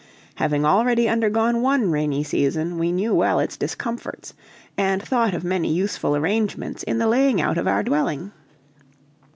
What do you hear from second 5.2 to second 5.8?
of many